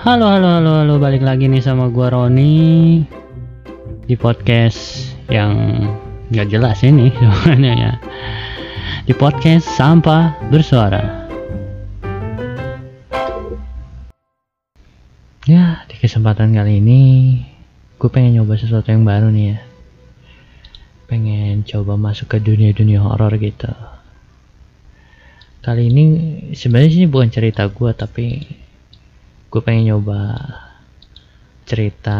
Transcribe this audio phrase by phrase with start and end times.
[0.00, 0.94] Halo halo halo halo.
[0.96, 3.04] Balik lagi nih sama gua Roni
[4.08, 5.76] di podcast yang
[6.32, 7.92] nggak jelas ini sebenarnya ya.
[9.04, 11.28] Di podcast sampah bersuara.
[15.44, 17.00] Ya di kesempatan kali ini
[18.00, 19.58] gue pengen nyoba sesuatu yang baru nih ya.
[21.12, 23.68] Pengen coba masuk ke dunia-dunia horor gitu.
[25.60, 26.04] Kali ini
[26.56, 28.26] sebenarnya sih bukan cerita gue tapi
[29.50, 30.38] gue pengen nyoba
[31.66, 32.18] cerita.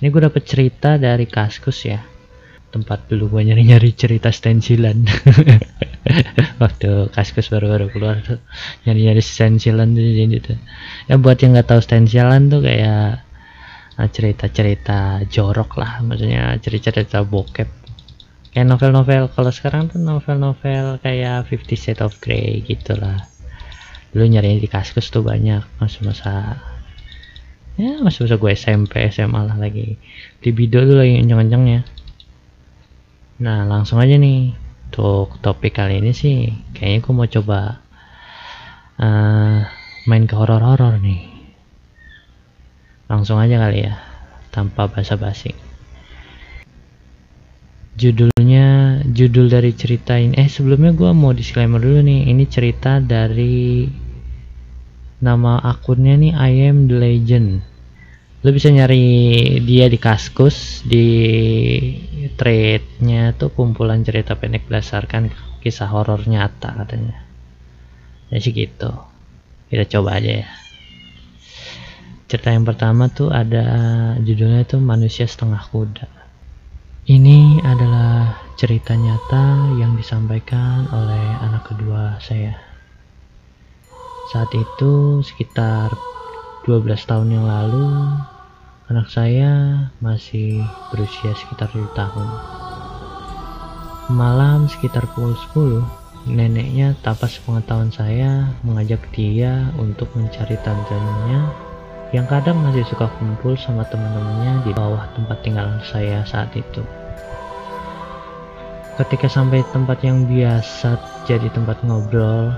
[0.00, 2.00] Ini gue dapet cerita dari kaskus ya.
[2.72, 5.04] Tempat dulu gue nyari-nyari cerita stensilan.
[6.64, 8.40] Waktu kaskus baru-baru keluar tuh
[8.88, 10.58] nyari-nyari stensilan tuh jadi tuh.
[11.12, 13.20] Ya buat yang nggak tahu stensilan tuh kayak
[14.00, 16.00] ah, cerita-cerita jorok lah.
[16.00, 17.68] Maksudnya cerita-cerita bokep.
[18.48, 23.33] Kayak novel-novel kalau sekarang tuh novel-novel kayak Fifty Shades of Grey gitulah
[24.14, 26.62] dulu nyari di kaskus tuh banyak masa-masa
[27.74, 29.98] ya masa-masa gue SMP SMA lah lagi.
[30.38, 31.82] Di video tuh lagi kenceng-kencengnya.
[33.42, 34.54] Nah langsung aja nih
[34.86, 37.82] untuk topik kali ini sih kayaknya gue mau coba
[39.02, 39.58] eh,
[40.06, 41.34] main ke horor-horor nih.
[43.10, 43.98] Langsung aja kali ya
[44.54, 45.50] tanpa basa-basi.
[47.94, 53.86] Judulnya judul dari cerita ini eh sebelumnya gua mau disclaimer dulu nih ini cerita dari
[55.24, 57.64] nama akunnya nih I am the legend.
[58.44, 61.08] Lo bisa nyari dia di kaskus di
[62.36, 65.32] threadnya tuh kumpulan cerita pendek berdasarkan
[65.64, 67.24] kisah horor nyata katanya.
[68.28, 68.92] Ya sih gitu.
[69.72, 70.48] Kita coba aja ya.
[72.28, 73.64] Cerita yang pertama tuh ada
[74.20, 76.04] judulnya tuh manusia setengah kuda.
[77.08, 82.73] Ini adalah cerita nyata yang disampaikan oleh anak kedua saya.
[84.24, 85.92] Saat itu sekitar
[86.64, 88.08] 12 tahun yang lalu,
[88.88, 92.28] anak saya masih berusia sekitar 7 tahun.
[94.16, 95.84] Malam sekitar pukul 10,
[96.24, 101.52] neneknya tanpa sepengetahuan saya mengajak dia untuk mencari tantenya
[102.16, 106.80] yang kadang masih suka kumpul sama teman-temannya di bawah tempat tinggal saya saat itu.
[108.96, 110.96] Ketika sampai tempat yang biasa
[111.28, 112.54] jadi tempat ngobrol,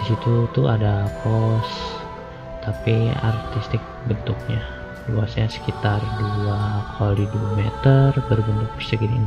[0.00, 1.68] di situ tuh ada pos,
[2.64, 4.64] tapi artistik bentuknya.
[5.12, 9.20] Luasnya sekitar 2 kali 2 meter berbentuk persegi 6.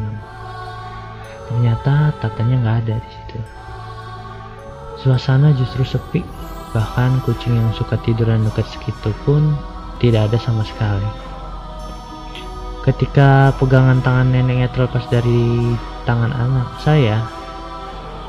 [1.54, 3.40] Ternyata tatanya nggak ada di situ.
[5.04, 6.26] Suasana justru sepi,
[6.74, 9.54] bahkan kucing yang suka tiduran dekat segitu pun
[10.02, 11.06] tidak ada sama sekali.
[12.84, 17.24] Ketika pegangan tangan neneknya terlepas dari tangan anak saya,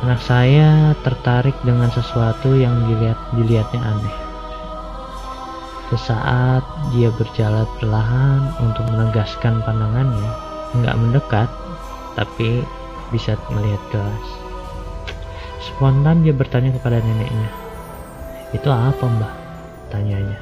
[0.05, 4.17] anak saya tertarik dengan sesuatu yang dilihat dilihatnya aneh.
[5.89, 6.61] Sesaat
[6.93, 10.33] dia berjalan perlahan untuk menegaskan pandangannya,
[10.77, 11.49] nggak mendekat,
[12.21, 12.61] tapi
[13.17, 14.29] bisa melihat jelas.
[15.65, 17.49] Spontan dia bertanya kepada neneknya,
[18.53, 19.33] itu apa mbah?
[19.89, 20.37] Tanyanya.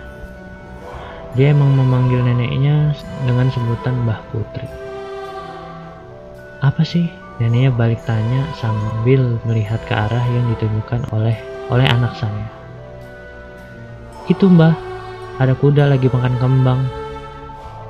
[1.39, 4.67] Dia emang memanggil neneknya dengan sebutan Mbah Putri.
[6.61, 7.22] Apa sih?
[7.41, 11.37] Neneknya balik tanya sambil melihat ke arah yang ditunjukkan oleh
[11.73, 12.47] oleh anak saya.
[14.29, 14.77] Itu mbah,
[15.41, 16.81] ada kuda lagi makan kembang.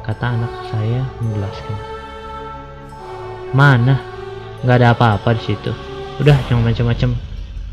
[0.02, 1.78] Kata anak saya menjelaskan.
[3.54, 3.98] Mana?
[4.62, 5.70] Gak ada apa-apa di situ.
[6.22, 7.18] Udah jangan macam-macam,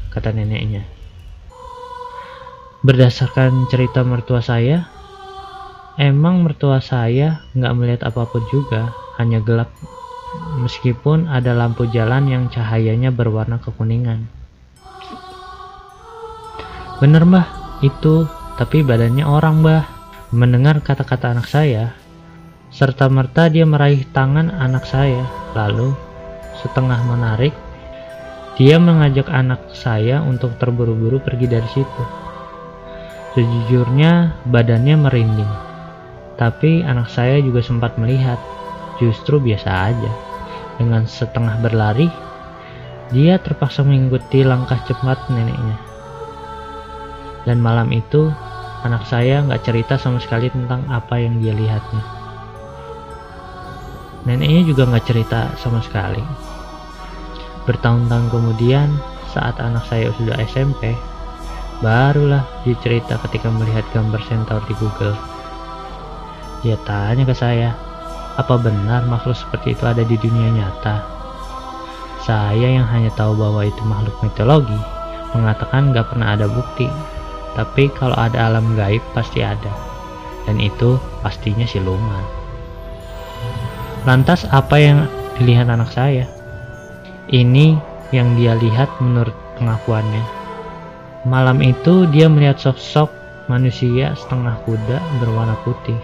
[0.09, 0.81] kata neneknya.
[2.81, 4.89] Berdasarkan cerita mertua saya,
[5.99, 9.67] Emang mertua saya nggak melihat apa pun juga, hanya gelap.
[10.59, 14.27] Meskipun ada lampu jalan yang cahayanya berwarna kekuningan.
[16.99, 17.47] Bener mbah,
[17.79, 18.27] itu,
[18.59, 19.83] tapi badannya orang mbah.
[20.35, 21.95] Mendengar kata-kata anak saya,
[22.69, 25.23] serta merta dia meraih tangan anak saya,
[25.57, 25.95] lalu
[26.59, 27.55] setengah menarik,
[28.59, 32.03] dia mengajak anak saya untuk terburu-buru pergi dari situ.
[33.33, 35.69] Sejujurnya badannya merinding
[36.39, 38.39] tapi anak saya juga sempat melihat,
[38.95, 40.11] justru biasa aja.
[40.79, 42.07] Dengan setengah berlari,
[43.11, 45.75] dia terpaksa mengikuti langkah cepat neneknya.
[47.43, 48.31] Dan malam itu,
[48.87, 52.03] anak saya nggak cerita sama sekali tentang apa yang dia lihatnya.
[54.23, 56.23] Neneknya juga nggak cerita sama sekali.
[57.67, 58.87] Bertahun-tahun kemudian,
[59.35, 60.95] saat anak saya sudah SMP,
[61.83, 65.15] barulah dicerita ketika melihat gambar sensor di Google.
[66.63, 67.71] Dia tanya ke saya,
[68.39, 71.03] apa benar makhluk seperti itu ada di dunia nyata?
[72.23, 74.79] Saya yang hanya tahu bahwa itu makhluk mitologi,
[75.35, 76.87] mengatakan gak pernah ada bukti.
[77.57, 79.73] tapi kalau ada alam gaib pasti ada.
[80.47, 82.39] Dan itu pastinya siluman
[84.07, 84.99] lantas apa yang
[85.39, 86.27] dilihat anak saya?
[87.29, 87.75] Ini
[88.15, 90.23] yang dia lihat menurut pengakuannya.
[91.27, 93.11] Malam itu dia melihat sosok
[93.51, 95.97] manusia setengah kuda berwarna putih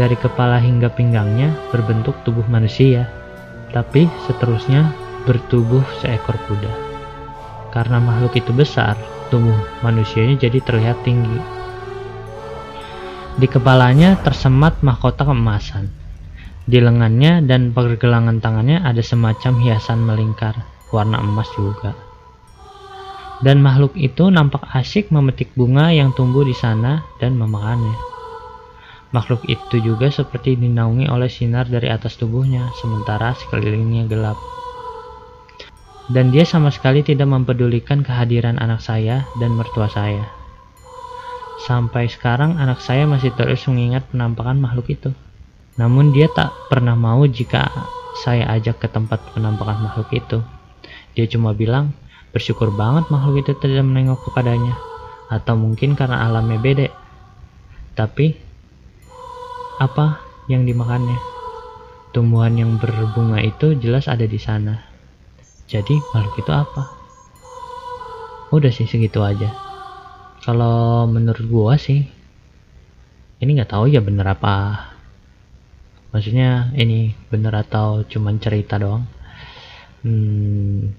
[0.00, 3.04] dari kepala hingga pinggangnya berbentuk tubuh manusia
[3.76, 4.88] tapi seterusnya
[5.28, 6.72] bertubuh seekor kuda
[7.76, 8.96] karena makhluk itu besar
[9.30, 11.38] tubuh manusianya jadi terlihat tinggi.
[13.38, 15.88] Di kepalanya tersemat mahkota keemasan.
[16.66, 20.54] Di lengannya dan pergelangan tangannya ada semacam hiasan melingkar,
[20.92, 21.96] warna emas juga.
[23.40, 28.09] Dan makhluk itu nampak asyik memetik bunga yang tumbuh di sana dan memakannya.
[29.10, 34.38] Makhluk itu juga seperti dinaungi oleh sinar dari atas tubuhnya, sementara sekelilingnya gelap
[36.10, 40.26] dan dia sama sekali tidak mempedulikan kehadiran anak saya dan mertua saya.
[41.62, 45.14] Sampai sekarang anak saya masih terus mengingat penampakan makhluk itu.
[45.78, 47.70] Namun dia tak pernah mau jika
[48.26, 50.38] saya ajak ke tempat penampakan makhluk itu.
[51.14, 51.94] Dia cuma bilang,
[52.34, 54.74] bersyukur banget makhluk itu tidak menengok kepadanya.
[55.30, 56.90] Atau mungkin karena alamnya beda.
[57.94, 58.34] Tapi,
[59.80, 61.16] apa yang dimakannya?
[62.12, 64.84] Tumbuhan yang berbunga itu jelas ada di sana.
[65.64, 66.92] Jadi makhluk itu apa?
[68.52, 69.56] Udah sih segitu aja.
[70.44, 72.04] Kalau menurut gua sih
[73.40, 74.92] ini nggak tahu ya bener apa.
[76.12, 79.08] Maksudnya ini bener atau cuman cerita doang?
[80.04, 80.92] Hmm,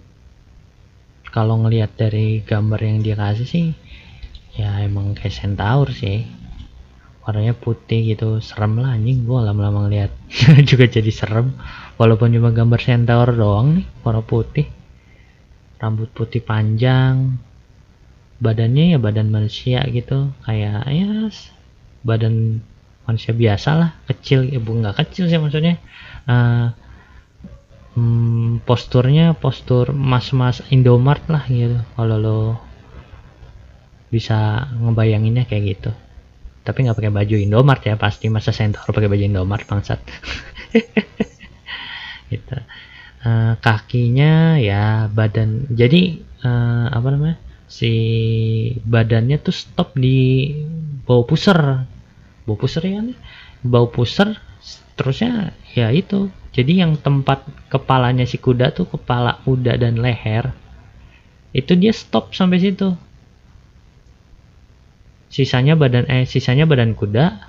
[1.29, 3.67] kalau ngelihat dari gambar yang dia kasih sih
[4.57, 6.40] ya emang kayak centaur sih
[7.21, 8.41] warnanya putih gitu.
[8.41, 10.11] Serem lah anjing gua lama-lama ngeliat.
[10.69, 11.53] Juga jadi serem.
[12.01, 14.65] Walaupun cuma gambar centaur doang nih warna putih.
[15.77, 17.37] Rambut putih panjang.
[18.41, 20.33] Badannya ya badan manusia gitu.
[20.45, 21.29] Kayak ya
[22.01, 22.65] badan
[23.05, 23.89] manusia biasa lah.
[24.09, 25.77] Kecil ya bu nggak kecil sih maksudnya.
[26.25, 26.73] Uh,
[27.93, 31.77] hmm, posturnya postur mas-mas Indomart lah gitu.
[31.93, 32.39] Kalau lo
[34.11, 35.91] bisa ngebayanginnya kayak gitu
[36.61, 38.29] tapi nggak pakai baju Indomart ya pasti.
[38.29, 40.01] Masa centaur pakai baju Indomart bangsat.
[42.31, 42.55] Gitu.
[43.21, 45.67] Uh, kakinya ya badan.
[45.73, 47.37] Jadi uh, apa namanya?
[47.67, 47.91] Si
[48.83, 50.51] badannya tuh stop di
[51.07, 51.87] bau puser
[52.43, 52.99] bau puser ya
[53.63, 54.39] bau puser
[54.95, 56.31] terusnya ya itu.
[56.51, 60.51] Jadi yang tempat kepalanya si kuda tuh kepala kuda dan leher
[61.51, 62.95] itu dia stop sampai situ
[65.31, 67.39] sisanya badan eh sisanya badan kuda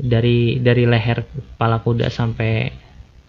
[0.00, 2.72] dari dari leher kepala kuda sampai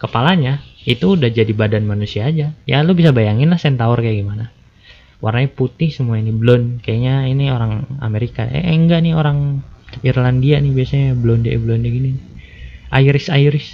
[0.00, 2.56] kepalanya itu udah jadi badan manusia aja.
[2.64, 4.50] Ya lu bisa bayangin lah centaur kayak gimana.
[5.22, 6.82] Warnanya putih semua ini blonde.
[6.82, 8.42] Kayaknya ini orang Amerika.
[8.48, 9.62] Eh, eh enggak nih orang
[10.02, 12.16] Irlandia nih biasanya blonde blonde gini
[12.88, 13.68] Iris Iris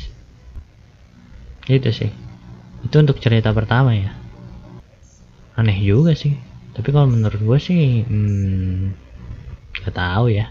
[1.70, 2.10] itu sih.
[2.82, 4.12] Itu untuk cerita pertama ya.
[5.54, 6.34] Aneh juga sih.
[6.74, 9.07] Tapi kalau menurut gue sih hmm,
[9.82, 10.50] gak tahu ya.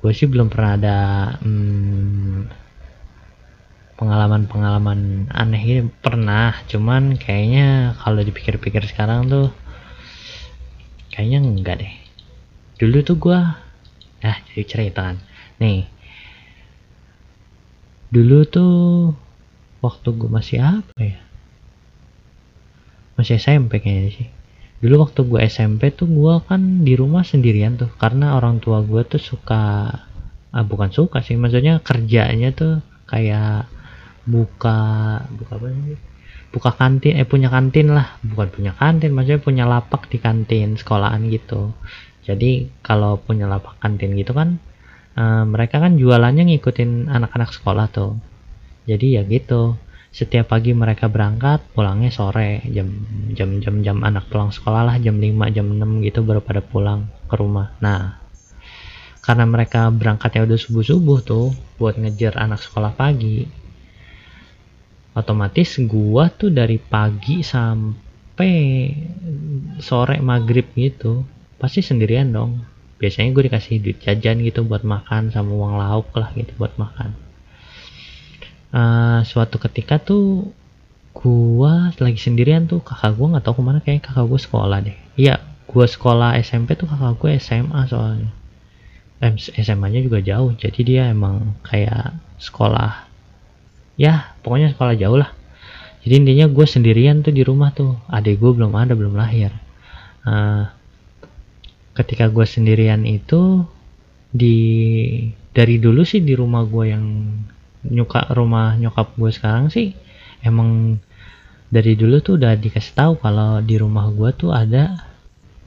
[0.00, 0.98] Gue sih belum pernah ada
[1.42, 2.46] hmm,
[3.96, 5.82] pengalaman-pengalaman aneh ini.
[5.88, 9.48] Pernah cuman kayaknya kalau dipikir-pikir sekarang tuh
[11.10, 11.94] kayaknya enggak deh.
[12.76, 13.40] Dulu tuh gua
[14.20, 15.16] nah jadi cerita kan.
[15.58, 15.88] Nih.
[18.12, 18.76] Dulu tuh
[19.80, 21.18] waktu gua masih apa ya?
[23.16, 24.35] Masih SMP kayaknya sih
[24.82, 29.02] dulu waktu gua SMP tuh gua kan di rumah sendirian tuh karena orang tua gua
[29.08, 29.88] tuh suka
[30.52, 33.70] ah, bukan suka sih maksudnya kerjanya tuh kayak
[34.26, 34.78] buka
[35.38, 35.98] buka apa sih?
[36.50, 38.18] Buka kantin eh punya kantin lah.
[38.24, 41.72] Bukan punya kantin maksudnya punya lapak di kantin sekolahan gitu.
[42.26, 44.58] Jadi kalau punya lapak kantin gitu kan
[45.14, 48.18] uh, mereka kan jualannya ngikutin anak-anak sekolah tuh.
[48.86, 49.78] Jadi ya gitu
[50.16, 52.64] setiap pagi mereka berangkat pulangnya sore.
[52.72, 52.88] Jam
[53.36, 57.04] jam jam jam anak pulang sekolah lah jam 5 jam 6 gitu baru pada pulang
[57.28, 57.76] ke rumah.
[57.84, 58.16] Nah
[59.20, 63.44] karena mereka berangkatnya udah subuh subuh tuh buat ngejar anak sekolah pagi
[65.12, 68.54] otomatis gua tuh dari pagi sampai
[69.84, 71.28] sore maghrib gitu
[71.60, 72.64] pasti sendirian dong.
[72.96, 77.25] Biasanya gue dikasih duit jajan gitu buat makan sama uang lauk lah gitu buat makan
[78.72, 80.50] uh, suatu ketika tuh
[81.12, 84.96] gua lagi sendirian tuh kakak gua nggak tahu ke mana kayak kakak gua sekolah deh.
[85.18, 88.30] Iya gua sekolah SMP tuh kakak gua SMA soalnya.
[89.36, 93.08] SMA nya juga jauh jadi dia emang kayak sekolah
[93.96, 95.32] ya pokoknya sekolah jauh lah.
[96.06, 99.50] Jadi intinya gue sendirian tuh di rumah tuh adik gue belum ada belum lahir.
[100.22, 100.70] Uh,
[101.98, 103.66] ketika gue sendirian itu
[104.30, 104.58] di
[105.50, 107.04] dari dulu sih di rumah gue yang
[107.90, 109.94] nyuka rumah nyokap gue sekarang sih
[110.42, 111.00] emang
[111.66, 114.94] dari dulu tuh udah dikasih tahu kalau di rumah gue tuh ada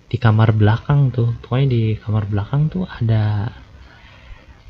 [0.10, 1.36] di kamar belakang tuh.
[1.44, 3.52] Pokoknya di kamar belakang tuh ada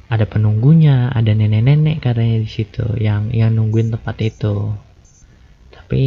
[0.09, 4.73] ada penunggunya ada nenek-nenek katanya di situ yang yang nungguin tempat itu.
[5.69, 6.01] Tapi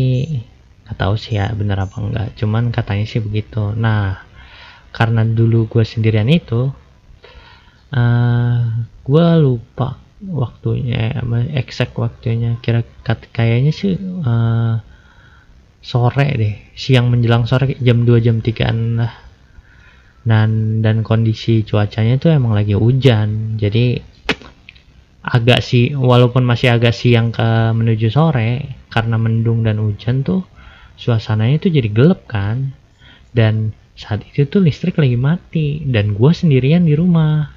[0.85, 3.73] nggak tahu sih ya bener apa enggak cuman katanya sih begitu.
[3.79, 4.21] Nah
[4.93, 8.59] karena dulu gue sendirian itu uh, eh,
[9.07, 11.19] gue lupa waktunya
[11.51, 12.59] exact waktunya.
[12.63, 12.87] Kira
[13.35, 14.79] kayaknya sih uh,
[15.83, 16.55] sore deh.
[16.79, 19.15] Siang menjelang sore jam 2 jam 3 lah.
[20.23, 23.59] Dan dan kondisi cuacanya itu emang lagi hujan.
[23.59, 23.99] Jadi
[25.23, 30.43] agak sih walaupun masih agak siang ke menuju sore karena mendung dan hujan tuh
[30.95, 32.71] suasananya itu jadi gelap kan.
[33.35, 35.83] Dan saat itu tuh listrik lagi mati.
[35.83, 37.51] Dan gue sendirian di rumah.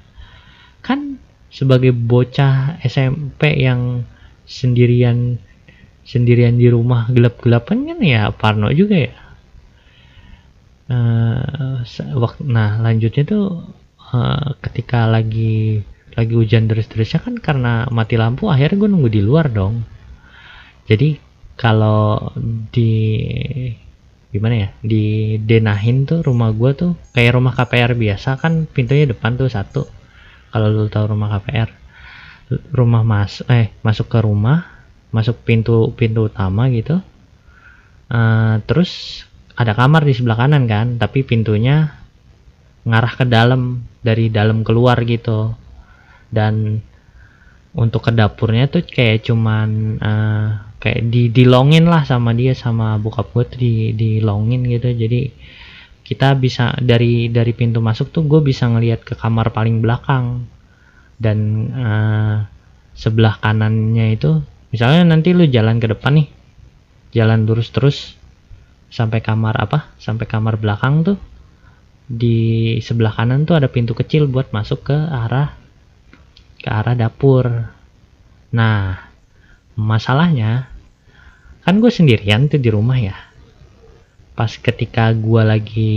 [0.82, 4.04] Kan sebagai bocah SMP yang
[4.46, 5.38] sendirian
[6.06, 9.14] sendirian di rumah gelap-gelapan kan ya Parno juga ya?
[10.86, 11.82] Uh,
[12.46, 13.66] nah lanjutnya tuh
[14.14, 15.82] uh, ketika lagi
[16.14, 19.82] lagi hujan deras-derasnya kan karena mati lampu akhirnya gue nunggu di luar dong.
[20.86, 21.18] Jadi
[21.58, 22.30] kalau
[22.70, 22.94] di
[24.30, 29.34] gimana ya di denahin tuh rumah gue tuh kayak rumah KPR biasa kan pintunya depan
[29.34, 29.88] tuh satu
[30.50, 31.70] kalau lu tahu rumah KPR
[32.74, 34.66] rumah mas eh masuk ke rumah
[35.10, 37.02] masuk pintu pintu utama gitu
[38.10, 39.22] uh, terus
[39.56, 41.96] ada kamar di sebelah kanan kan tapi pintunya
[42.86, 45.52] ngarah ke dalam dari dalam keluar gitu.
[46.30, 46.78] Dan
[47.74, 50.46] untuk ke dapurnya tuh kayak cuman uh,
[50.78, 54.94] kayak di dilongin lah sama dia sama bokap gue tuh di dilongin gitu.
[54.94, 55.20] Jadi
[56.06, 60.46] kita bisa dari dari pintu masuk tuh gue bisa ngelihat ke kamar paling belakang.
[61.18, 62.46] Dan uh,
[62.94, 64.38] sebelah kanannya itu
[64.70, 66.28] misalnya nanti lu jalan ke depan nih
[67.12, 68.16] jalan lurus terus
[68.88, 71.18] sampai kamar apa sampai kamar belakang tuh
[72.06, 75.58] di sebelah kanan tuh ada pintu kecil buat masuk ke arah
[76.62, 77.50] ke arah dapur.
[78.54, 78.96] Nah
[79.76, 80.70] masalahnya
[81.66, 83.25] kan gue sendirian tuh di rumah ya
[84.36, 85.96] pas ketika gue lagi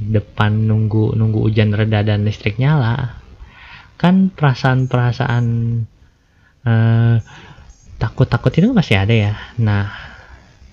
[0.00, 3.20] depan nunggu nunggu hujan reda dan listrik nyala
[4.00, 5.44] kan perasaan-perasaan
[6.64, 7.16] uh,
[8.00, 9.34] takut-takut itu masih ada ya.
[9.60, 9.92] Nah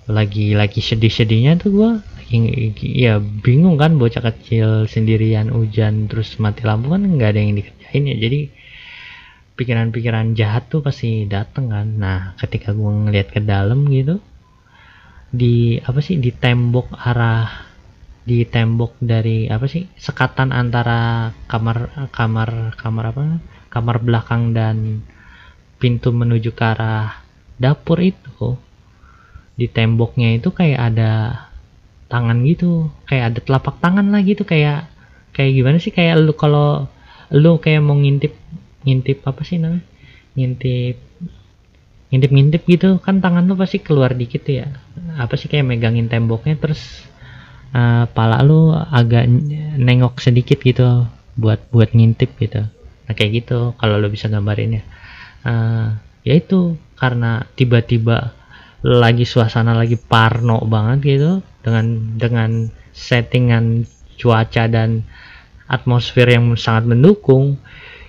[0.07, 6.95] lagi lagi sedih-sedihnya tuh lagi ya bingung kan bocah kecil sendirian hujan terus mati lampu
[6.95, 8.15] kan nggak ada yang dikerjain ya.
[8.15, 8.39] Jadi
[9.59, 11.87] pikiran-pikiran jahat tuh pasti dateng kan.
[11.99, 14.23] Nah ketika gua ngeliat ke dalam gitu
[15.27, 17.67] di apa sih di tembok arah
[18.27, 23.23] di tembok dari apa sih sekatan antara kamar kamar kamar apa?
[23.67, 25.03] Kamar belakang dan
[25.79, 27.23] pintu menuju ke arah
[27.59, 28.55] dapur itu.
[29.55, 31.11] Di temboknya itu kayak ada
[32.07, 34.87] tangan gitu kayak ada telapak tangan lah gitu kayak
[35.35, 35.91] kayak gimana sih?
[35.95, 36.87] Kayak lu kalau
[37.31, 38.35] lu kayak mau ngintip
[38.83, 39.83] ngintip apa sih namanya?
[40.35, 40.99] Ngintip
[42.11, 44.86] ngintip ngintip gitu kan tangan lu pasti keluar dikit ya
[45.17, 47.03] apa sih kayak megangin temboknya terus
[47.73, 49.25] uh, pala lu agak
[49.81, 52.65] nengok sedikit gitu buat buat ngintip gitu.
[53.07, 54.83] Nah kayak gitu kalau lu bisa gambarin ya.
[55.47, 55.87] Uh,
[56.21, 58.33] ya itu karena tiba-tiba
[58.85, 61.31] lagi suasana lagi parno banget gitu
[61.65, 62.51] dengan dengan
[62.93, 63.85] settingan
[64.17, 65.05] cuaca dan
[65.69, 67.59] atmosfer yang sangat mendukung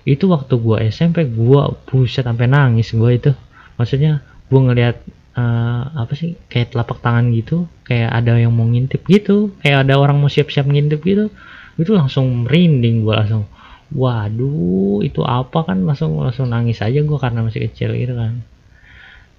[0.09, 3.33] itu waktu gua SMP gua buset sampai nangis gua itu.
[3.77, 4.97] Maksudnya gua ngelihat
[5.39, 9.95] uh, apa sih kayak telapak tangan gitu kayak ada yang mau ngintip gitu kayak ada
[9.95, 11.31] orang mau siap-siap ngintip gitu
[11.79, 13.47] itu langsung merinding gua langsung
[13.95, 15.65] waduh itu apa?
[15.65, 18.45] Kan langsung langsung nangis aja gue karena masih kecil gitu kan.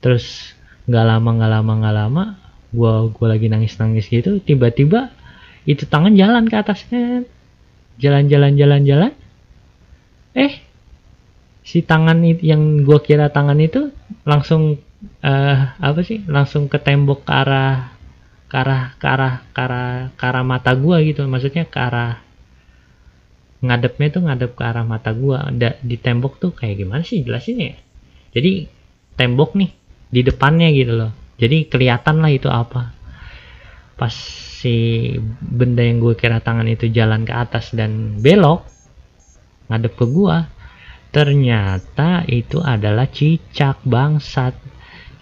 [0.01, 0.56] Terus
[0.89, 2.24] nggak lama nggak lama nggak lama
[2.70, 5.13] gue gue lagi nangis nangis gitu tiba-tiba
[5.70, 7.25] itu tangan jalan ke atasnya.
[8.00, 9.12] Jalan-jalan jalan-jalan
[10.34, 10.53] eh
[11.68, 13.94] si tangan yang gue kira tangan itu
[14.25, 14.82] langsung
[15.24, 16.24] uh, apa sih?
[16.27, 17.96] Langsung ke tembok ke arah
[18.50, 21.24] ke arah ke arah ke arah, ke arah mata gue gitu.
[21.27, 22.20] Maksudnya ke arah
[23.60, 25.51] ngadepnya tuh ngadep ke arah mata gua.
[25.51, 27.24] Ada di tembok tuh kayak gimana sih?
[27.24, 27.75] Jelasin ya?
[28.32, 28.68] Jadi
[29.20, 29.72] tembok nih
[30.10, 31.12] di depannya gitu loh.
[31.39, 32.96] Jadi kelihatan lah itu apa.
[34.00, 34.15] Pas
[34.60, 38.68] si benda yang gue kira tangan itu jalan ke atas dan belok
[39.72, 40.51] ngadep ke gua
[41.15, 44.51] ternyata itu adalah cicak bangsat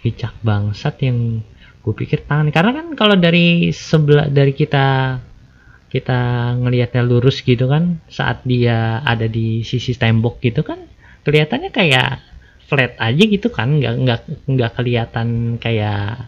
[0.07, 1.43] cicak bangsat yang
[1.83, 2.47] gue pikir tangan.
[2.55, 5.19] Karena kan kalau dari sebelah dari kita
[5.87, 6.19] kita
[6.59, 10.83] ngelihatnya lurus gitu kan saat dia ada di sisi tembok gitu kan
[11.23, 12.19] kelihatannya kayak
[12.67, 14.19] flat aja gitu kan nggak nggak
[14.51, 16.27] nggak kelihatan kayak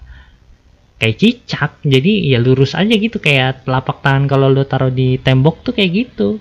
[1.00, 1.80] kayak cicak.
[1.84, 5.92] Jadi ya lurus aja gitu kayak telapak tangan kalau lo taruh di tembok tuh kayak
[6.08, 6.40] gitu.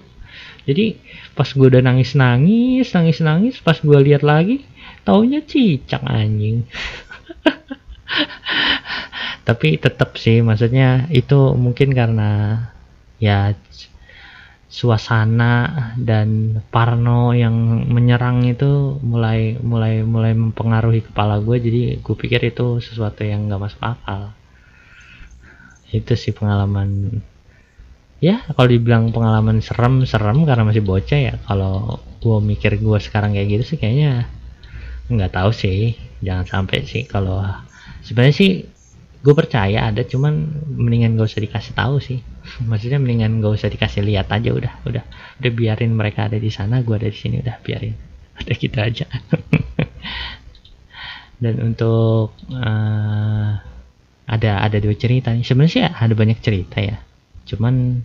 [0.69, 1.01] Jadi
[1.39, 4.67] pas gue udah nangis nangis nangis nangis pas gue lihat lagi
[5.07, 6.67] taunya cicak anjing
[9.49, 12.61] tapi tetap sih maksudnya itu mungkin karena
[13.19, 13.57] ya
[14.69, 22.53] suasana dan parno yang menyerang itu mulai mulai mulai mempengaruhi kepala gue jadi gue pikir
[22.53, 24.37] itu sesuatu yang gak masuk akal.
[25.89, 27.25] Itu sih pengalaman.
[28.21, 31.35] Ya kalau dibilang pengalaman serem serem karena masih bocah ya.
[31.49, 34.29] Kalau gue mikir gue sekarang kayak gitu sih kayaknya
[35.09, 37.41] nggak tahu sih jangan sampai sih kalau
[38.03, 38.51] sebenarnya sih
[39.19, 40.47] gue percaya ada cuman
[40.79, 42.23] mendingan gak usah dikasih tahu sih.
[42.71, 45.05] Maksudnya mendingan gak usah dikasih lihat aja udah udah
[45.43, 47.95] udah biarin mereka ada di sana gue ada di sini udah biarin.
[48.39, 49.03] Udah gitu aja.
[51.43, 53.51] Dan untuk uh,
[54.31, 55.43] ada ada dua cerita nih.
[55.43, 57.03] Sebenarnya sih ada banyak cerita ya.
[57.51, 57.99] Cuman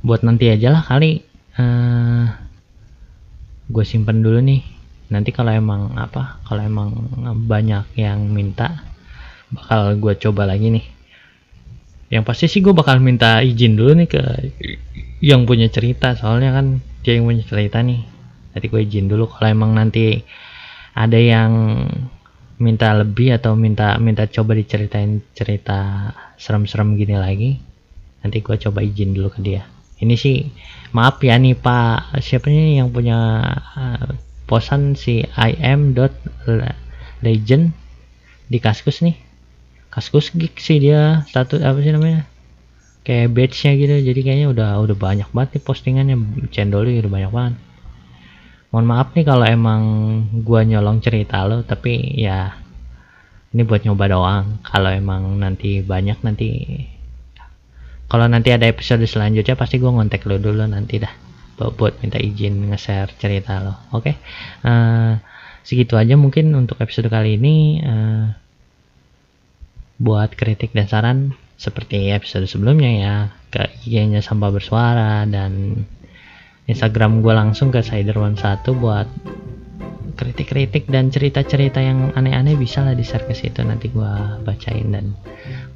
[0.00, 1.20] buat nanti aja lah kali.
[1.60, 2.26] Uh, eh,
[3.68, 4.79] gue simpen dulu nih
[5.10, 6.94] nanti kalau emang apa kalau emang
[7.44, 8.86] banyak yang minta
[9.50, 10.86] bakal gue coba lagi nih.
[12.10, 14.22] Yang pasti sih gue bakal minta izin dulu nih ke
[15.20, 18.00] yang punya cerita soalnya kan dia yang punya cerita nih.
[18.54, 20.22] Nanti gue izin dulu kalau emang nanti
[20.94, 21.86] ada yang
[22.62, 27.50] minta lebih atau minta minta coba diceritain cerita serem-serem gini lagi
[28.20, 29.66] nanti gue coba izin dulu ke dia.
[30.00, 30.46] Ini sih
[30.96, 32.16] maaf ya nih pak.
[32.22, 33.18] Siapa nih yang punya
[33.76, 35.94] uh, posan si im.legend
[38.50, 39.14] di kaskus nih.
[39.94, 42.26] Kaskus geek sih dia satu apa sih namanya?
[43.06, 46.16] Kayak badge nya gitu jadi kayaknya udah udah banyak banget nih postingannya
[46.50, 47.54] cendolnya udah banyak banget.
[48.74, 49.82] Mohon maaf nih kalau emang
[50.42, 52.58] gua nyolong cerita lo tapi ya
[53.54, 54.58] ini buat nyoba doang.
[54.66, 56.50] Kalau emang nanti banyak nanti
[58.10, 61.29] kalau nanti ada episode selanjutnya pasti gua ngontek lo dulu nanti dah
[61.68, 64.14] buat minta izin nge-share cerita lo oke okay?
[64.64, 65.12] uh, eh,
[65.60, 68.32] segitu aja mungkin untuk episode kali ini uh,
[70.00, 71.18] buat kritik dan saran
[71.60, 73.14] seperti episode sebelumnya ya
[73.52, 75.84] ke IG-nya sampah bersuara dan
[76.64, 79.04] Instagram gue langsung ke Sider11 buat
[80.16, 84.12] kritik-kritik dan cerita-cerita yang aneh-aneh bisa lah di share ke situ nanti gue
[84.44, 85.12] bacain dan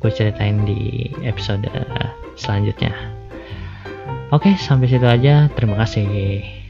[0.00, 1.68] gue ceritain di episode
[2.36, 3.23] selanjutnya
[4.32, 5.52] Oke, sampai situ aja.
[5.52, 6.63] Terima kasih.